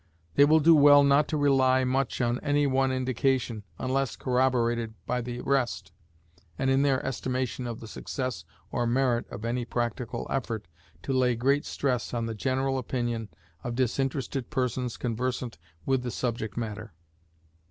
They 0.33 0.45
will 0.45 0.59
do 0.59 0.73
well 0.73 1.03
not 1.03 1.27
to 1.27 1.37
rely 1.37 1.83
much 1.83 2.21
on 2.21 2.39
any 2.39 2.65
one 2.65 2.91
indication, 2.91 3.61
unless 3.77 4.15
corroborated 4.15 4.95
by 5.05 5.21
the 5.21 5.41
rest, 5.41 5.91
and, 6.57 6.71
in 6.71 6.81
their 6.81 7.05
estimation 7.05 7.67
of 7.67 7.79
the 7.81 7.87
success 7.87 8.43
or 8.71 8.87
merit 8.87 9.27
of 9.29 9.45
any 9.45 9.63
practical 9.63 10.25
effort, 10.27 10.67
to 11.03 11.13
lay 11.13 11.35
great 11.35 11.67
stress 11.67 12.15
on 12.15 12.25
the 12.25 12.33
general 12.33 12.79
opinion 12.79 13.29
of 13.63 13.75
disinterested 13.75 14.49
persons 14.49 14.97
conversant 14.97 15.59
with 15.85 16.01
the 16.01 16.09
subject 16.09 16.57
matter. 16.57 16.93